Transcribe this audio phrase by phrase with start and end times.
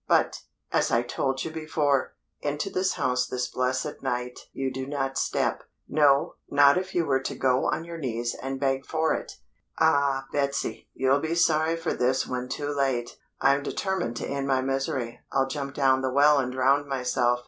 [0.07, 0.41] But,
[0.71, 5.61] as I told you before, into this house this blessed night you do not step.
[5.87, 9.33] No, not if you were to go on your knees and beg for it!"
[9.77, 10.87] "Ah, Betsy.
[10.95, 13.19] You'll be sorry for this when too late.
[13.41, 15.19] I'm determined to end my misery.
[15.31, 17.39] I'll jump down the well and drown myself.